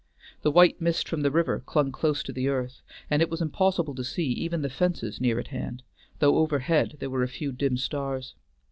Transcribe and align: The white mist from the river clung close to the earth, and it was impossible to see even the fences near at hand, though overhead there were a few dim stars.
The 0.41 0.49
white 0.49 0.81
mist 0.81 1.07
from 1.07 1.21
the 1.21 1.29
river 1.29 1.59
clung 1.63 1.91
close 1.91 2.23
to 2.23 2.33
the 2.33 2.47
earth, 2.47 2.81
and 3.11 3.21
it 3.21 3.29
was 3.29 3.39
impossible 3.39 3.93
to 3.93 4.03
see 4.03 4.31
even 4.31 4.63
the 4.63 4.69
fences 4.71 5.21
near 5.21 5.37
at 5.39 5.49
hand, 5.49 5.83
though 6.17 6.37
overhead 6.39 6.97
there 6.99 7.11
were 7.11 7.21
a 7.21 7.27
few 7.27 7.51
dim 7.51 7.77
stars. 7.77 8.33